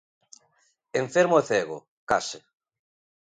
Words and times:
Enfermo 1.03 1.35
e 1.41 1.43
cego, 1.49 1.77
case. 2.09 2.39